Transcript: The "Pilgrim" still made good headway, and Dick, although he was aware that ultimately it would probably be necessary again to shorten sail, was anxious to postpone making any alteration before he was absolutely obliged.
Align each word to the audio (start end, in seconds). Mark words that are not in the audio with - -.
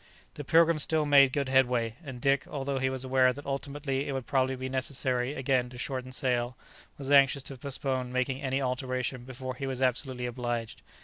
The 0.33 0.43
"Pilgrim" 0.43 0.79
still 0.79 1.05
made 1.05 1.31
good 1.31 1.47
headway, 1.47 1.95
and 2.03 2.19
Dick, 2.19 2.47
although 2.47 2.79
he 2.79 2.89
was 2.89 3.03
aware 3.03 3.31
that 3.33 3.45
ultimately 3.45 4.07
it 4.07 4.13
would 4.13 4.25
probably 4.25 4.55
be 4.55 4.67
necessary 4.67 5.35
again 5.35 5.69
to 5.69 5.77
shorten 5.77 6.11
sail, 6.11 6.57
was 6.97 7.11
anxious 7.11 7.43
to 7.43 7.57
postpone 7.57 8.11
making 8.11 8.41
any 8.41 8.59
alteration 8.59 9.25
before 9.25 9.53
he 9.53 9.67
was 9.67 9.79
absolutely 9.79 10.25
obliged. 10.25 10.81